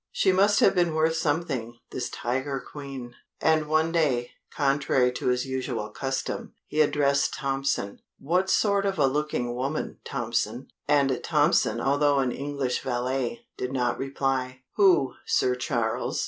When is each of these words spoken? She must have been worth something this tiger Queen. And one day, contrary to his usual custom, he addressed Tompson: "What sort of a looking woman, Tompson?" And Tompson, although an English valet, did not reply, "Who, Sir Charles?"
She 0.11 0.31
must 0.31 0.61
have 0.61 0.73
been 0.73 0.95
worth 0.95 1.15
something 1.15 1.77
this 1.91 2.09
tiger 2.09 2.59
Queen. 2.59 3.13
And 3.39 3.67
one 3.67 3.91
day, 3.91 4.31
contrary 4.51 5.11
to 5.11 5.27
his 5.27 5.45
usual 5.45 5.89
custom, 5.91 6.55
he 6.65 6.81
addressed 6.81 7.35
Tompson: 7.35 8.01
"What 8.17 8.49
sort 8.49 8.87
of 8.87 8.97
a 8.97 9.05
looking 9.05 9.53
woman, 9.53 9.99
Tompson?" 10.03 10.69
And 10.87 11.23
Tompson, 11.23 11.79
although 11.79 12.17
an 12.17 12.31
English 12.31 12.79
valet, 12.81 13.45
did 13.57 13.71
not 13.71 13.99
reply, 13.99 14.63
"Who, 14.75 15.13
Sir 15.27 15.53
Charles?" 15.53 16.19